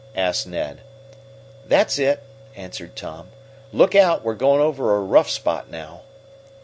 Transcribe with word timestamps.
asked 0.15 0.47
Ned. 0.47 0.81
"That's 1.63 1.99
it," 1.99 2.23
answered 2.55 2.95
Tom. 2.95 3.27
"Look 3.71 3.93
out, 3.93 4.23
we're 4.25 4.33
going 4.33 4.59
over 4.59 4.95
a 4.95 4.99
rough 5.01 5.29
spot 5.29 5.69
now." 5.69 6.01